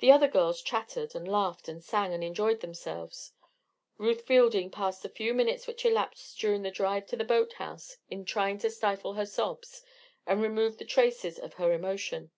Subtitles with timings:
[0.00, 3.32] The other girls chattered, and laughed, and sang, and enjoyed themselves.
[3.96, 8.26] Ruth Fielding passed the few minutes which elapsed during the drive to the boathouse in
[8.26, 9.82] trying to stifle her sobs
[10.26, 12.30] and remove the traces of her emotion.